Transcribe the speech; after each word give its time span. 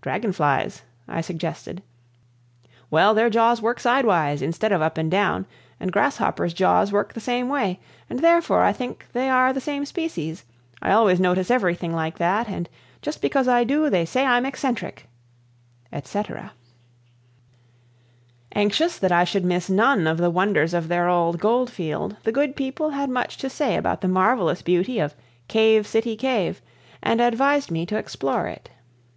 "Dragon 0.00 0.30
flies," 0.30 0.82
I 1.08 1.20
suggested. 1.20 1.82
"Well, 2.88 3.14
their 3.14 3.28
jaws 3.28 3.60
work 3.60 3.80
sidewise, 3.80 4.40
instead 4.40 4.70
of 4.70 4.80
up 4.80 4.96
and 4.96 5.10
down, 5.10 5.44
and 5.80 5.90
grasshoppers' 5.92 6.54
jaws 6.54 6.92
work 6.92 7.12
the 7.14 7.18
same 7.20 7.48
way, 7.48 7.80
and 8.08 8.20
therefore 8.20 8.62
I 8.62 8.72
think 8.72 9.06
they 9.12 9.28
are 9.28 9.52
the 9.52 9.60
same 9.60 9.84
species. 9.84 10.44
I 10.80 10.92
always 10.92 11.18
notice 11.18 11.50
everything 11.50 11.92
like 11.92 12.16
that, 12.18 12.48
and 12.48 12.68
just 13.02 13.20
because 13.20 13.48
I 13.48 13.64
do, 13.64 13.90
they 13.90 14.04
say 14.04 14.24
I'm 14.24 14.46
eccentric," 14.46 15.08
etc. 15.92 16.52
Anxious 18.52 18.98
that 18.98 19.10
I 19.10 19.24
should 19.24 19.44
miss 19.44 19.68
none 19.68 20.06
of 20.06 20.18
the 20.18 20.30
wonders 20.30 20.74
of 20.74 20.86
their 20.86 21.08
old 21.08 21.40
gold 21.40 21.70
field, 21.72 22.14
the 22.22 22.30
good 22.30 22.54
people 22.54 22.90
had 22.90 23.10
much 23.10 23.36
to 23.38 23.50
say 23.50 23.74
about 23.74 24.00
the 24.00 24.06
marvelous 24.06 24.62
beauty 24.62 25.00
of 25.00 25.16
Cave 25.48 25.88
City 25.88 26.14
Cave, 26.14 26.62
and 27.02 27.20
advised 27.20 27.72
me 27.72 27.84
to 27.86 27.96
explore 27.98 28.46
it. 28.46 28.70